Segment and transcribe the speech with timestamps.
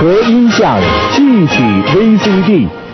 [0.00, 0.80] 和音像
[1.12, 1.62] 具体
[1.92, 2.89] VCD。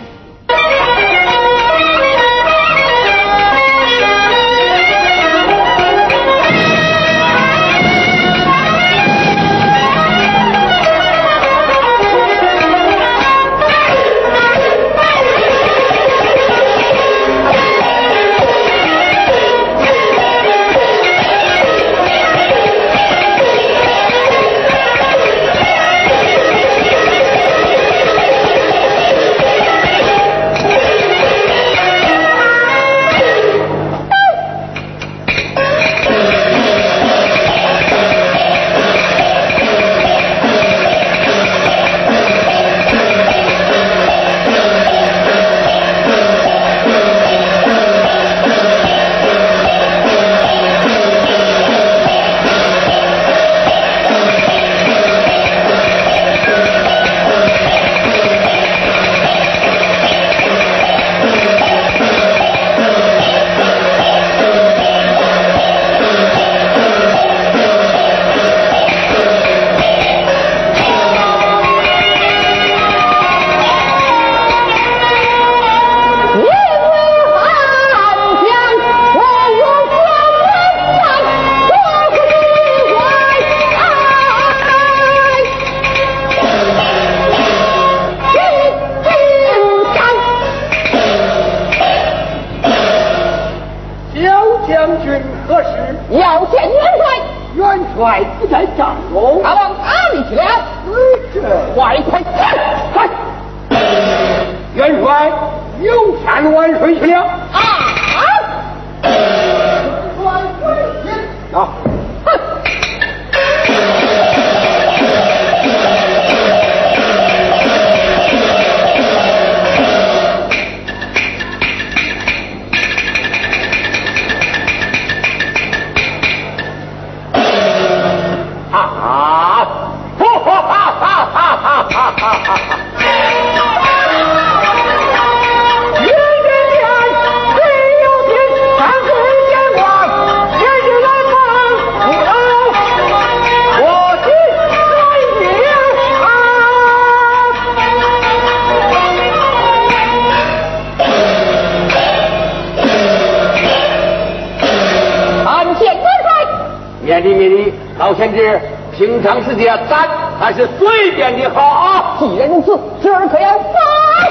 [158.97, 162.15] 平常时间咱还是随便的好啊！
[162.19, 163.63] 既然如此，侄儿可要发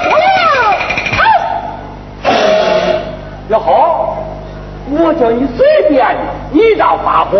[0.03, 0.75] 火了。
[3.47, 4.17] 要好，
[4.89, 6.05] 我叫你随便，
[6.51, 7.37] 你倒发火。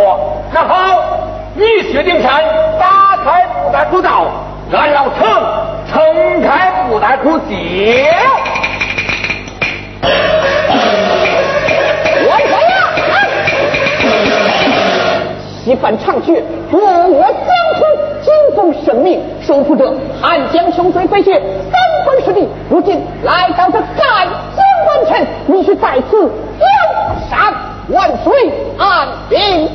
[0.54, 0.76] 那好，
[1.54, 2.42] 你薛丁山
[2.80, 4.28] 打开布袋口道，
[4.72, 5.28] 俺老程
[5.92, 8.14] 撑开布袋口接。
[15.68, 16.42] 几番长雪，
[16.72, 17.84] 我我江村
[18.24, 21.34] 惊风神命，守护者汉江雄水飞雪
[21.70, 22.48] 三分实力。
[22.70, 26.70] 如今来到这赣江关城，必须在此江
[27.30, 27.54] 山
[27.90, 28.32] 万岁，
[28.78, 29.67] 安定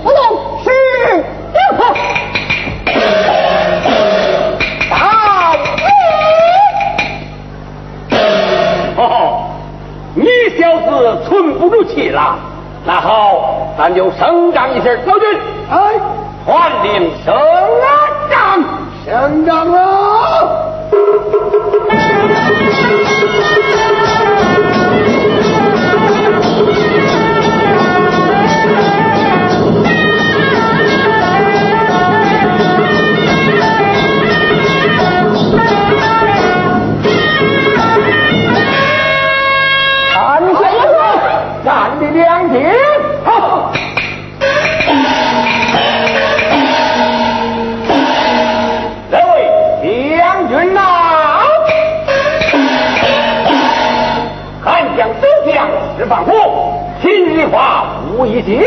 [57.52, 58.62] 话无一心，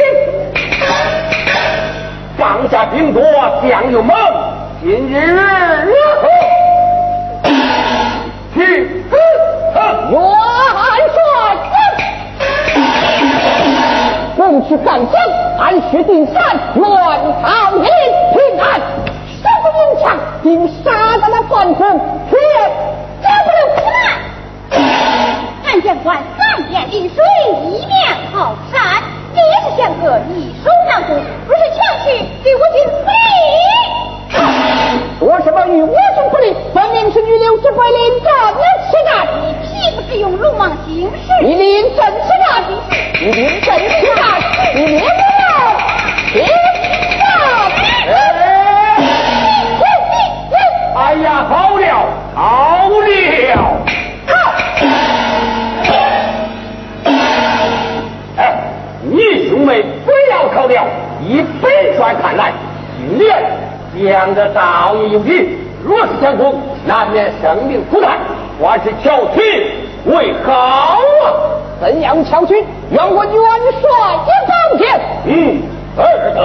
[2.38, 3.24] 上下兵多，
[3.68, 4.16] 将又猛，
[4.80, 5.36] 今日
[6.22, 6.28] 何？
[8.54, 9.04] 去，
[10.12, 10.22] 元
[11.16, 11.18] 帅，
[14.38, 14.40] 共
[14.70, 15.20] 去干将，
[15.60, 16.36] 安薛丁山，
[16.76, 17.82] 乱朝廷
[18.34, 18.80] 平安，
[19.42, 22.00] 杀不用枪，定杀得了反攻，
[22.30, 22.38] 却
[23.20, 24.80] 救不了
[25.66, 26.35] 俺将官。
[26.56, 27.18] 三言一水，
[27.66, 27.92] 一面
[28.34, 29.04] 靠山，
[29.34, 32.06] 你也是想个易守难攻，不是强去
[32.42, 33.12] 给我军不利。
[35.20, 35.98] 做什么与我军
[36.32, 36.56] 不利？
[36.74, 38.32] 分明是与刘志贵临战
[38.90, 39.28] 起战。
[39.42, 39.68] 你岂
[39.98, 41.18] 不是用鲁莽行事？
[41.42, 42.64] 你临阵起战，
[43.20, 44.24] 你临阵起战，
[44.76, 45.12] 你灭不了。
[50.96, 51.86] 哎呀，好了，
[52.34, 53.08] 好了！
[60.64, 60.88] 不要吵了。
[61.22, 62.54] 以本帅看来，
[62.98, 63.28] 今年
[64.04, 68.18] 讲的道义有理，若是相攻，难免生命涂炭，
[68.62, 69.42] 还是巧取
[70.06, 71.26] 为好啊！
[71.82, 72.64] 怎样巧取？
[72.92, 73.34] 愿我元
[73.82, 73.90] 帅
[74.26, 75.02] 一当见。
[75.26, 75.62] 嗯，
[75.98, 76.40] 二德。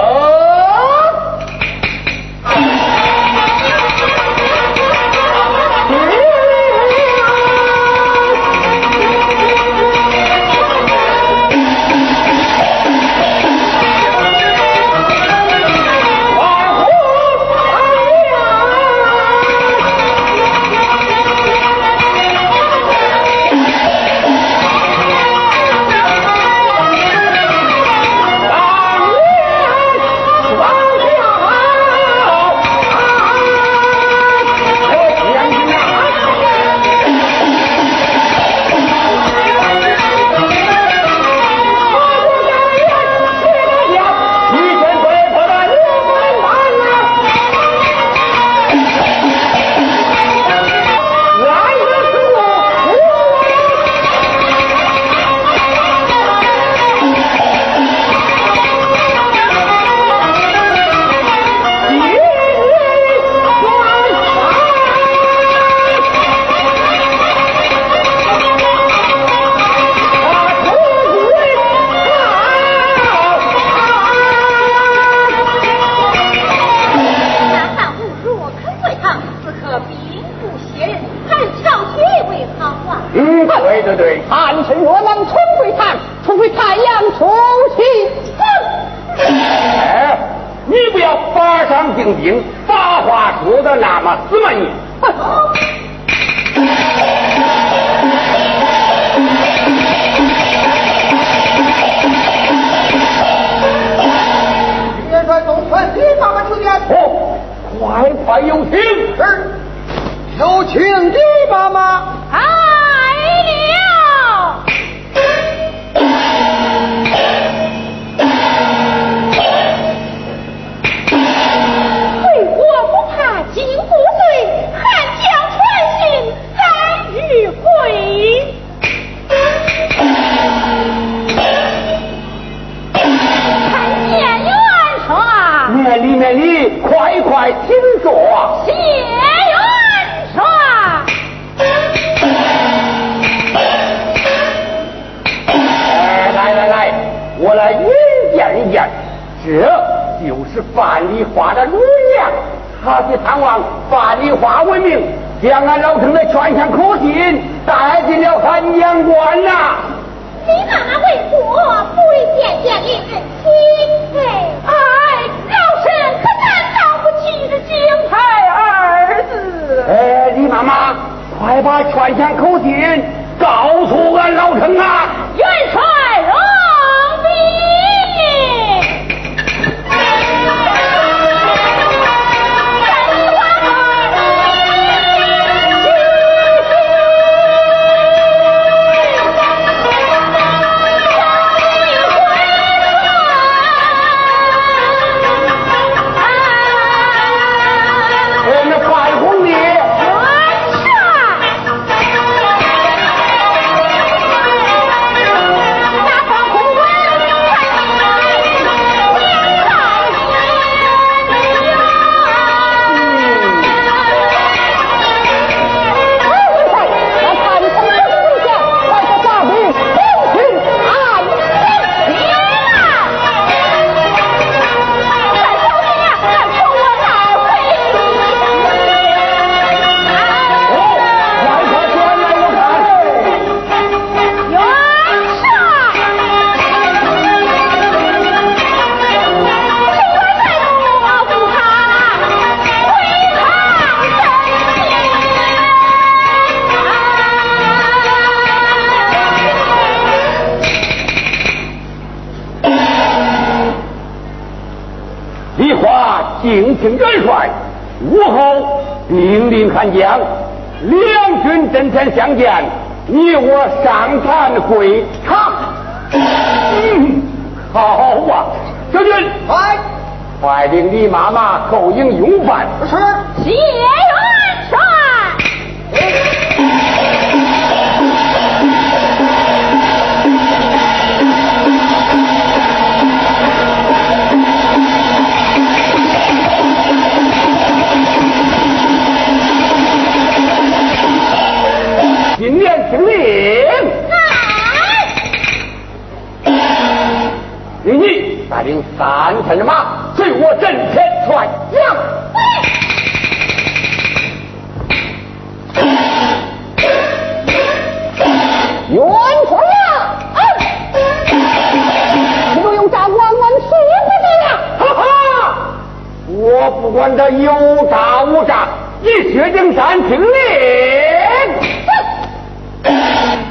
[318.25, 318.67] 五杀
[319.01, 320.21] 一雪丁山听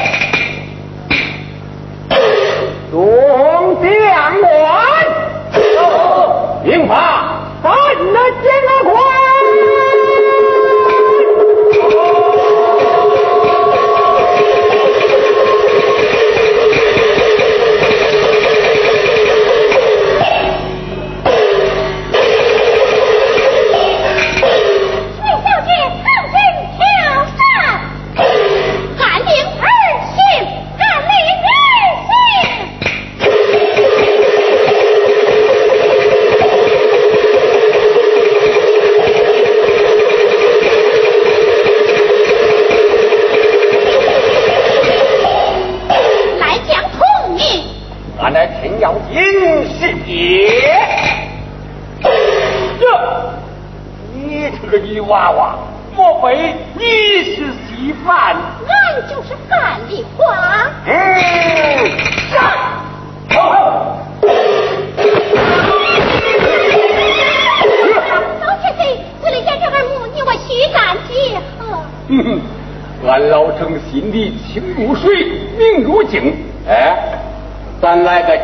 [2.91, 2.95] 中
[3.81, 3.87] 将
[4.41, 4.51] 官
[5.77, 5.79] 哦
[6.87, 6.91] 法
[7.61, 7.67] 把
[7.99, 8.17] 你的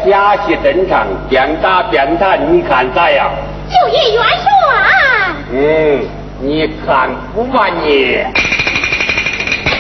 [0.06, 3.32] 假戏真唱边打边谈你看咋样
[3.68, 5.36] 就业元帅啊。
[5.51, 6.00] 嗯
[6.41, 8.24] 你看不吧你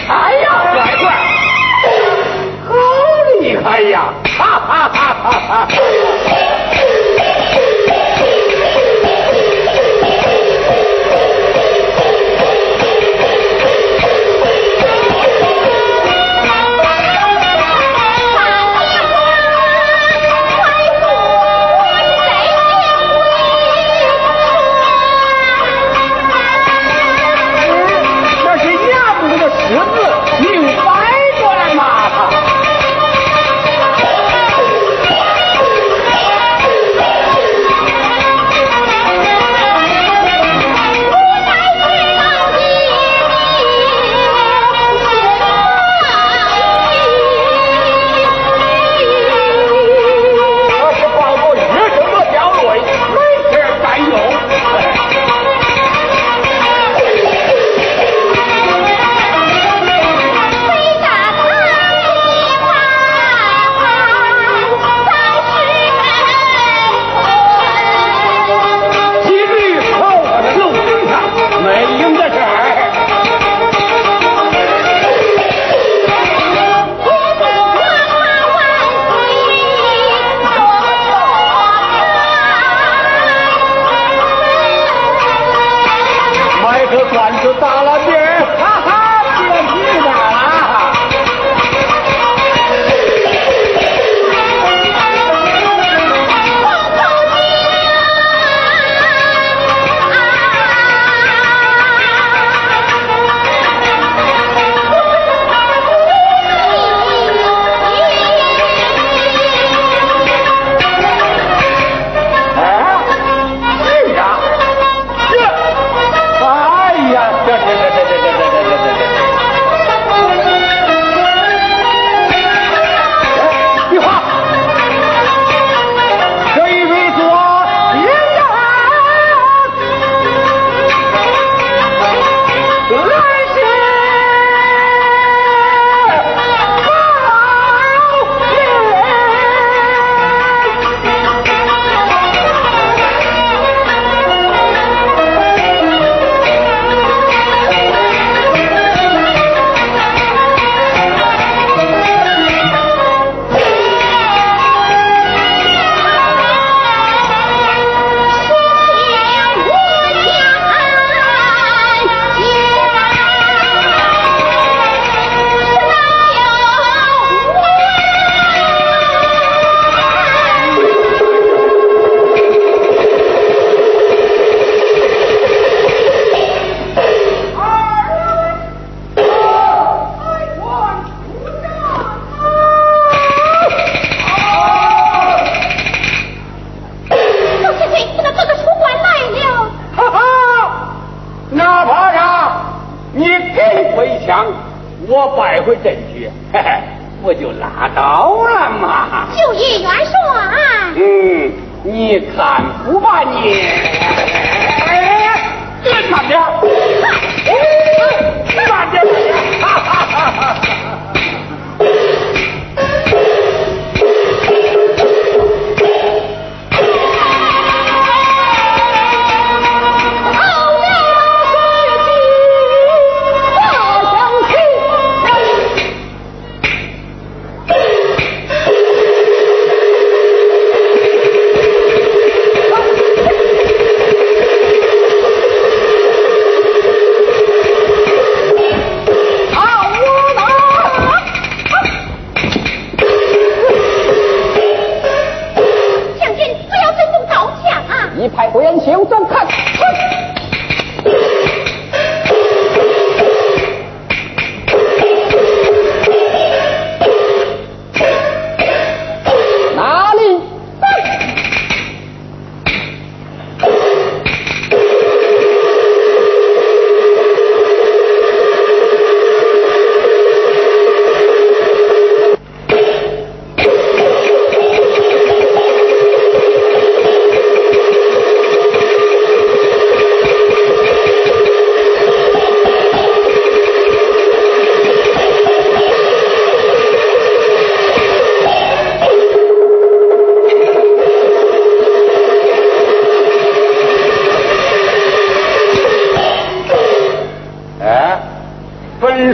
[0.07, 0.73] 哎呀。
[0.73, 1.05] 乖乖
[2.67, 2.73] 好
[3.39, 4.13] 厉害呀。
[4.37, 5.67] 哈哈哈哈哈。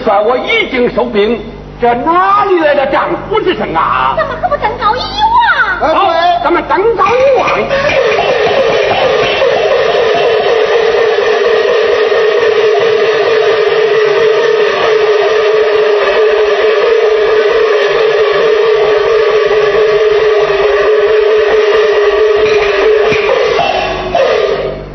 [0.06, 1.44] 帅，我已经收兵，
[1.82, 4.14] 这哪里来的丈夫之声啊？
[4.16, 5.96] 咱们可不登高一望？
[5.96, 6.14] 好，
[6.44, 7.50] 咱们登高一望。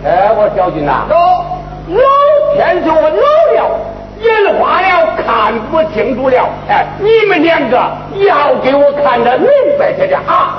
[0.05, 1.18] 哎，我小军呐，老
[2.55, 3.39] 天说我老了。
[4.20, 6.48] 眼花了，看不清楚了。
[6.68, 7.76] 哎，你们两个
[8.26, 10.59] 要给我看得明白些的啊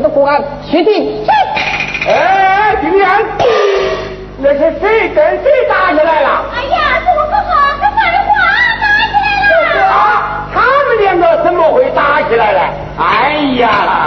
[0.00, 0.40] 点啊！
[0.70, 1.24] 确定。
[2.08, 3.08] 哎，警员，
[4.38, 6.44] 那是谁跟谁打起来了？
[6.54, 8.30] 哎呀，怎么哥哥跟范华
[8.80, 9.86] 打起来了？
[9.86, 9.96] 啊，
[10.54, 12.60] 他们两个怎么会打起来了？
[12.98, 13.02] 哎
[13.58, 14.05] 呀！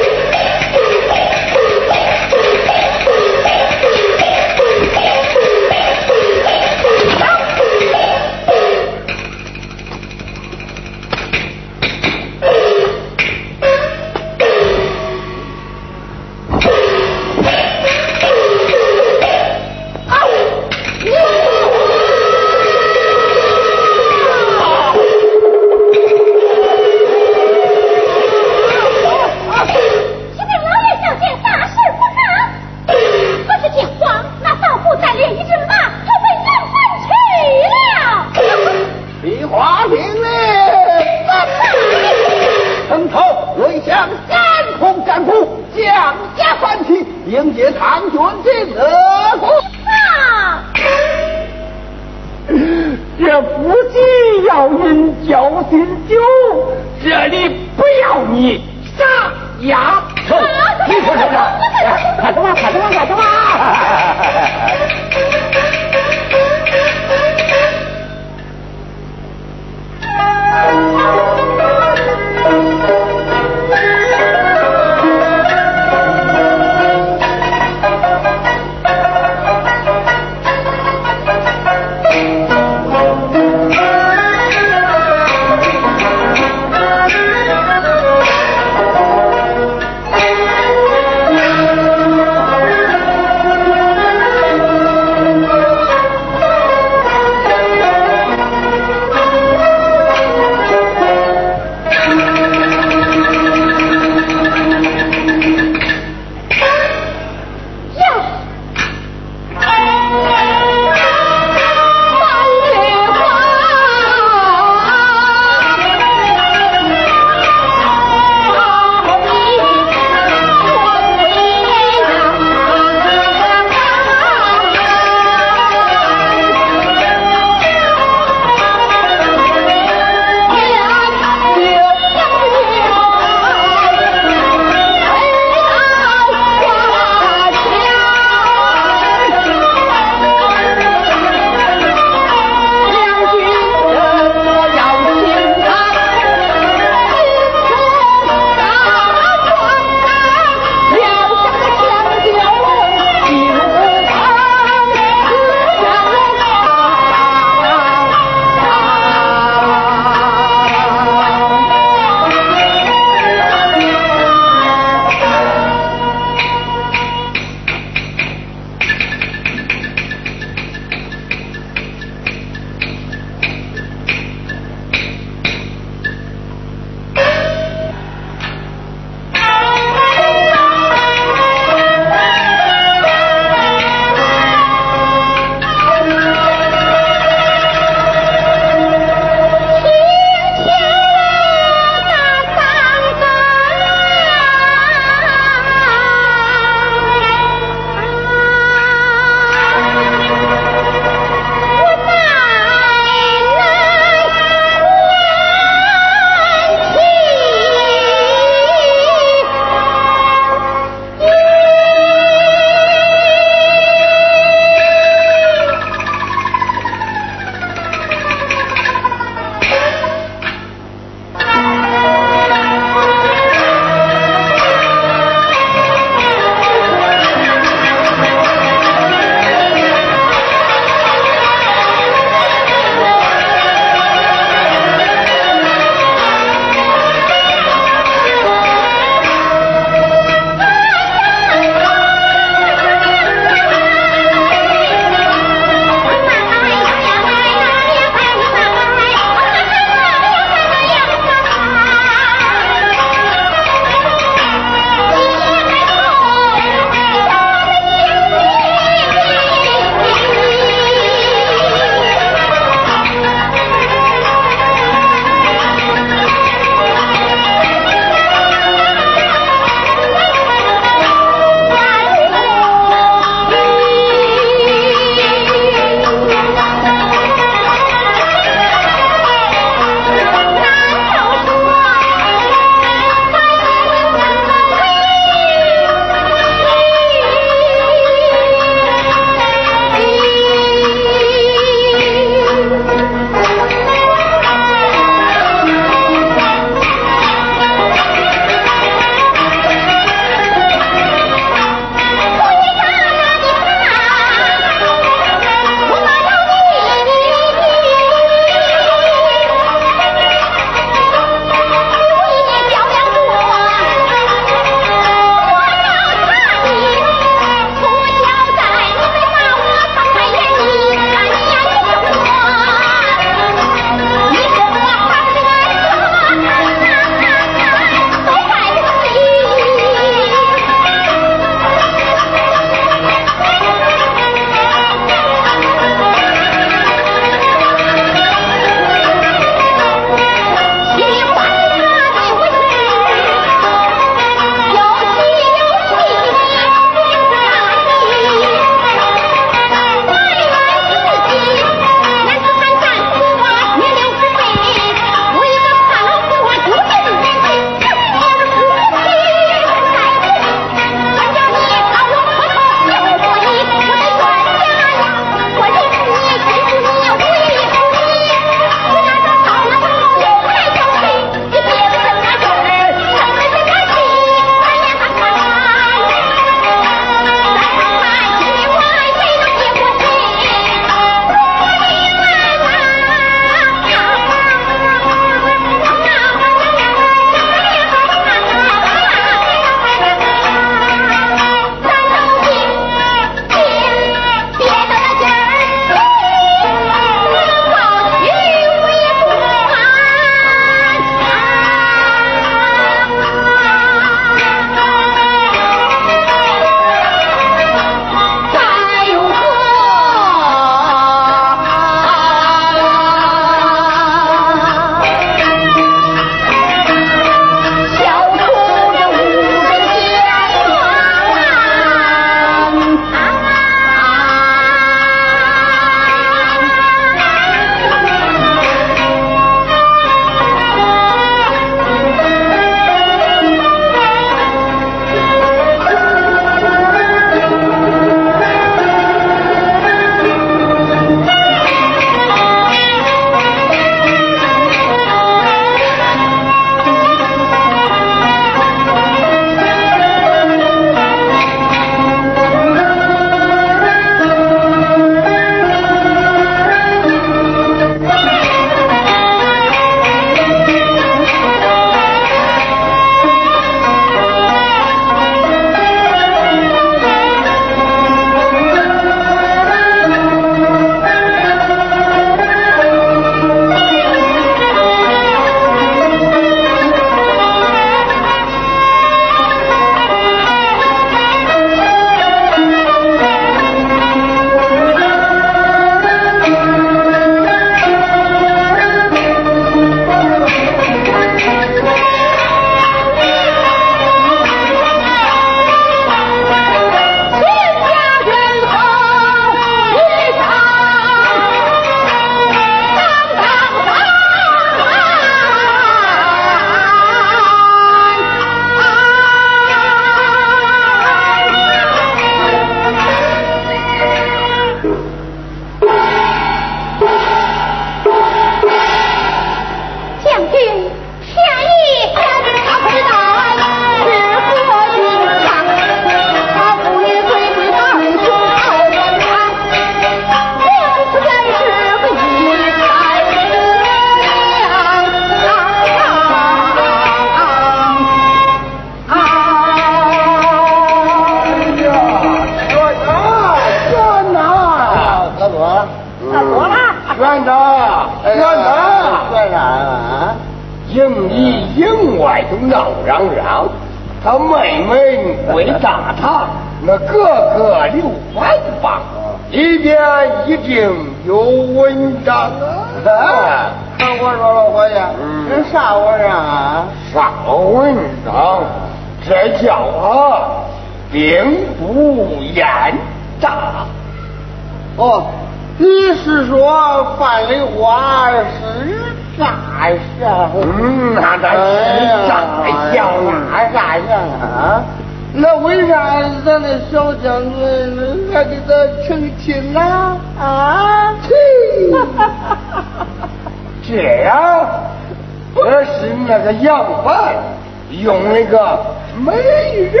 [598.54, 598.78] 个
[599.18, 600.00] 美人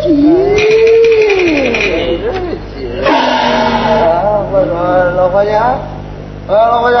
[0.00, 0.06] 计。
[4.50, 4.70] 我说
[5.16, 5.60] 老伙计，哎，
[6.48, 6.96] 老伙计，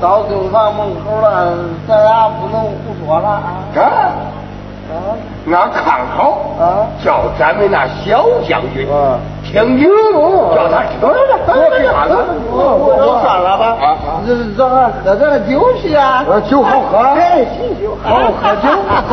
[0.00, 1.52] 到酒房门口了，
[1.86, 3.60] 咱俩不能胡说了啊。
[3.74, 5.12] 这，啊，
[5.46, 11.12] 俺看好啊，叫咱们那小将军啊，听明了，叫他吃了，
[11.46, 12.56] 别喝了，我
[12.96, 13.76] 我算了吧。
[13.80, 13.84] 啊，
[14.26, 14.58] 这这
[15.16, 18.08] 喝点酒去啊，酒好喝，哎，喜酒，好
[18.40, 18.66] 喝酒，
[19.08, 19.12] 好。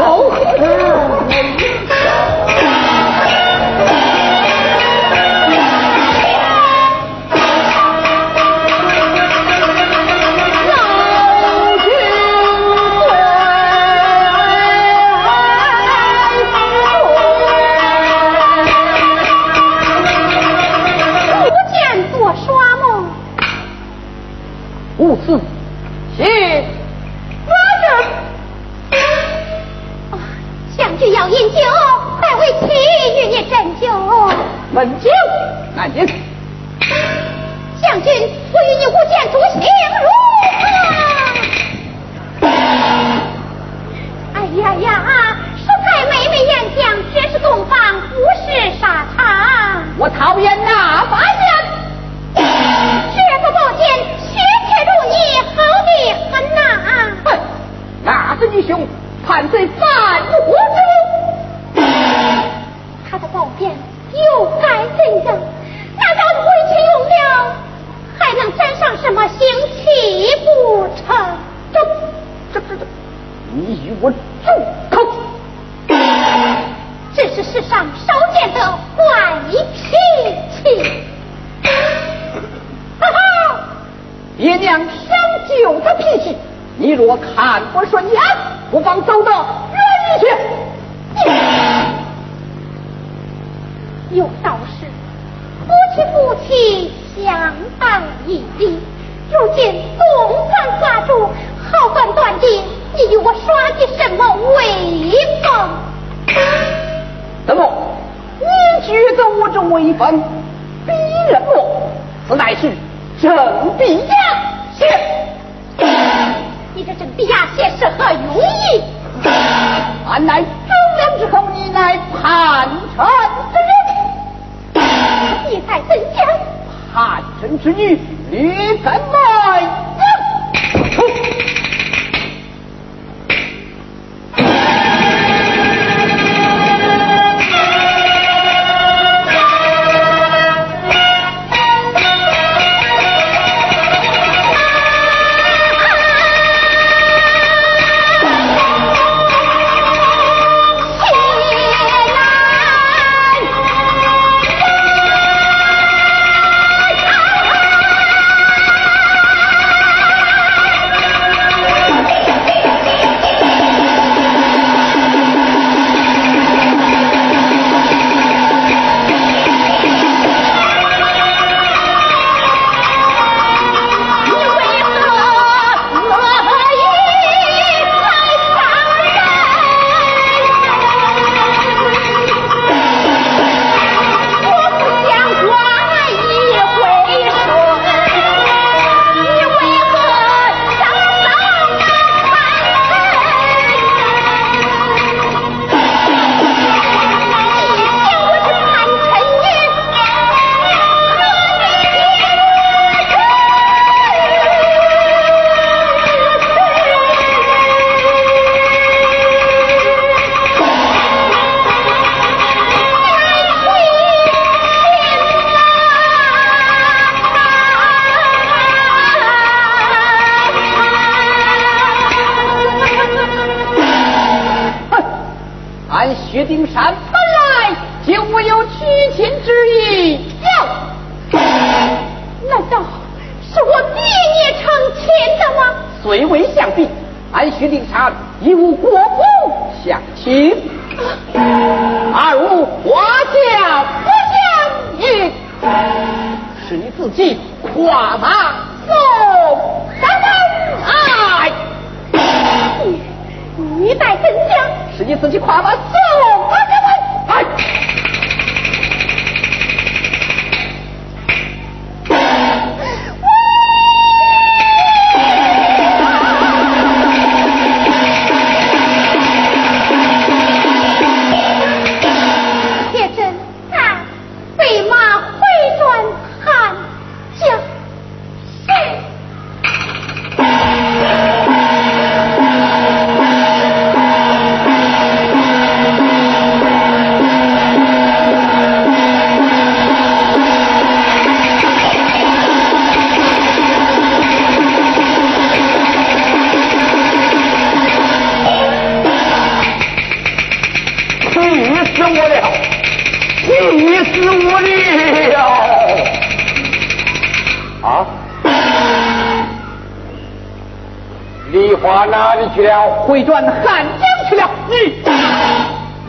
[313.08, 314.50] 回转汉江去了。
[314.70, 314.76] 你，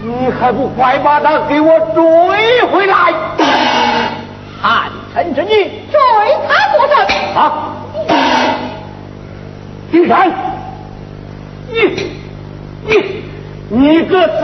[0.03, 3.13] 你还不快把他给我追回来？
[4.63, 5.49] 汉臣之女
[5.93, 6.01] 追
[6.49, 6.97] 他作甚？
[7.37, 7.43] 啊！
[9.93, 10.33] 丁山，
[11.71, 11.75] 你，
[12.87, 12.93] 你，
[13.69, 14.43] 你个小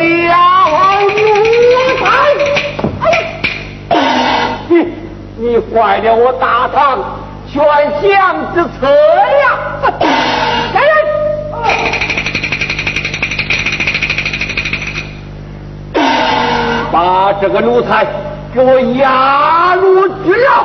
[1.08, 1.16] 奴
[1.98, 2.04] 才！
[4.68, 4.72] 你，
[5.38, 6.78] 你坏了我大唐
[7.50, 7.62] 全
[8.00, 8.86] 相之策
[17.42, 18.06] 这个奴才
[18.54, 20.64] 给我押入军牢。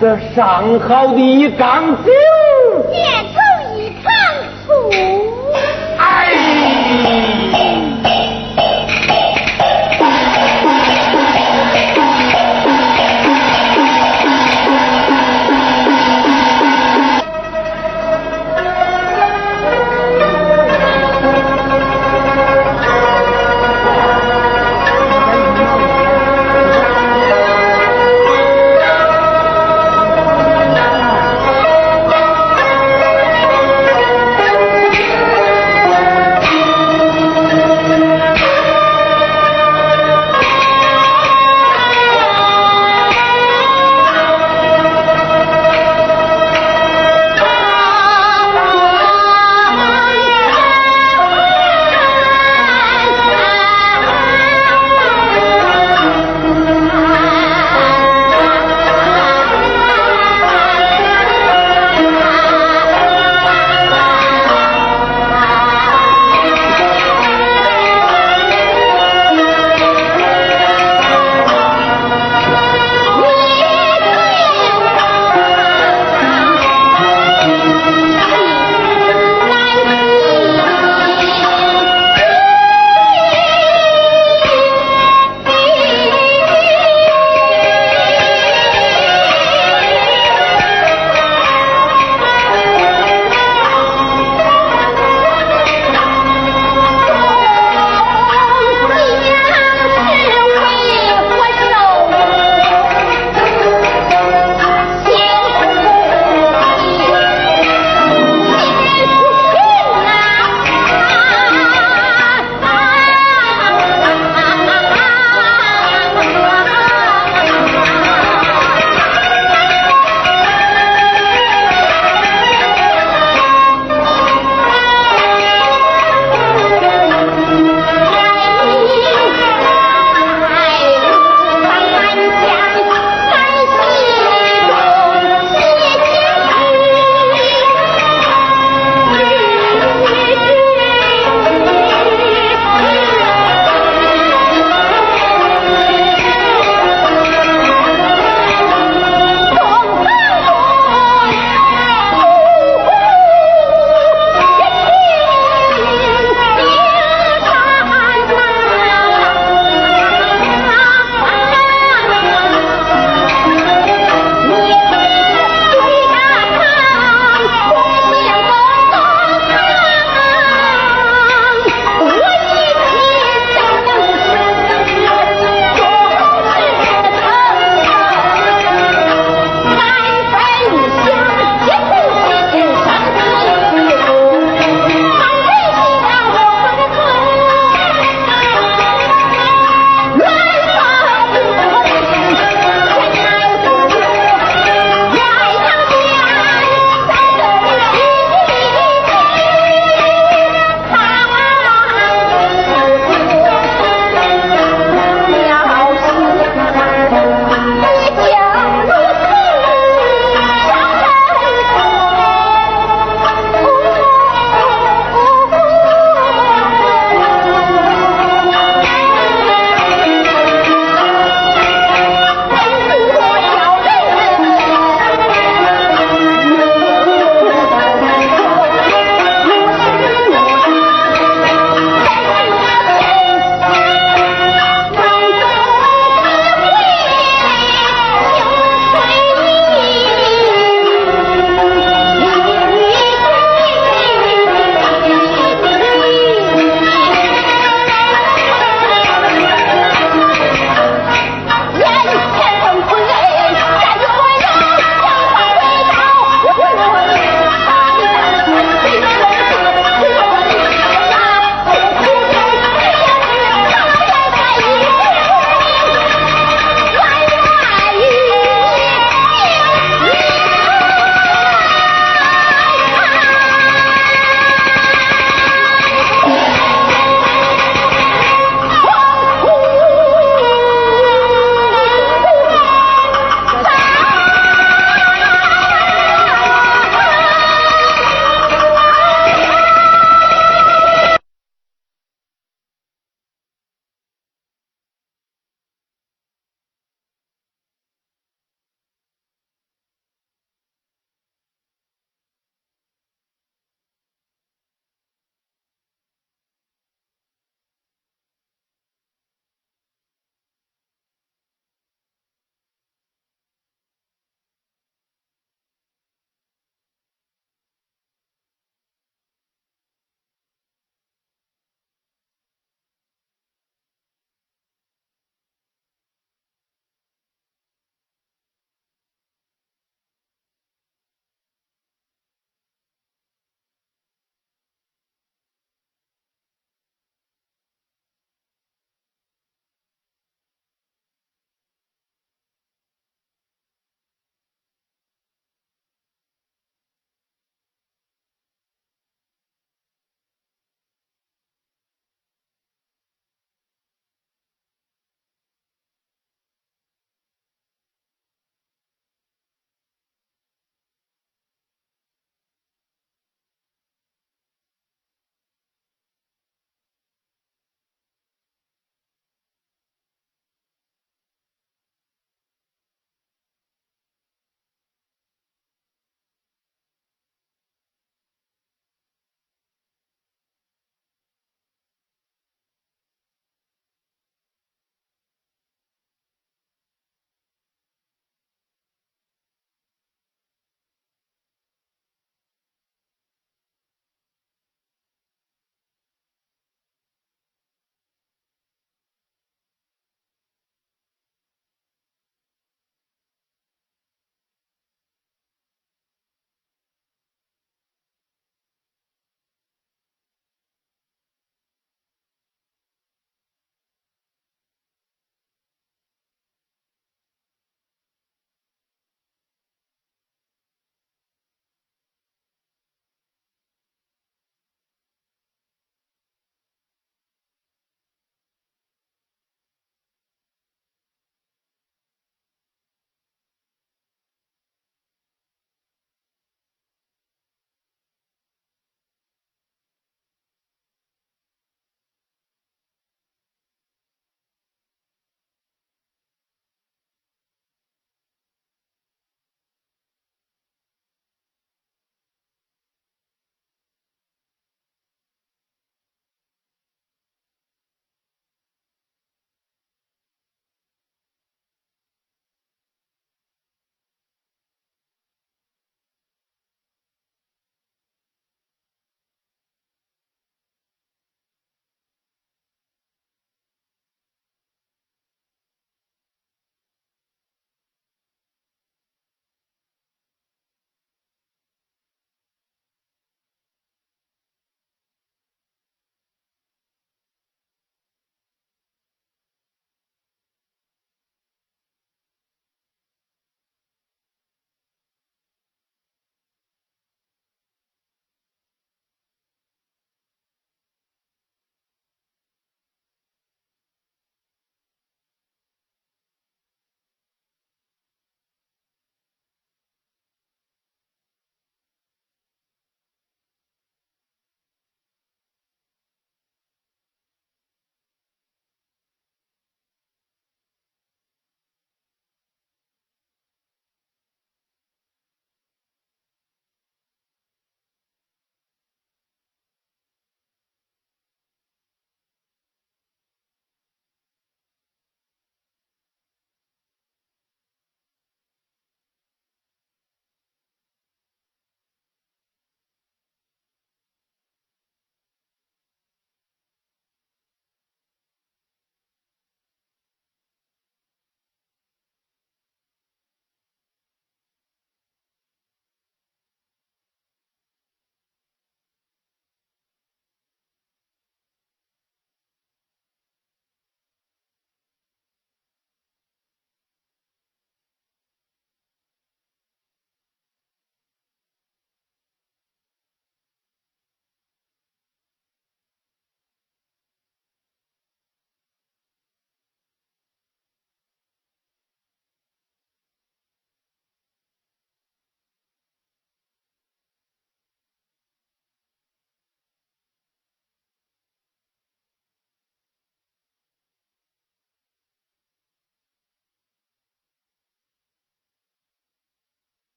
[0.00, 2.17] 这上好的一缸子。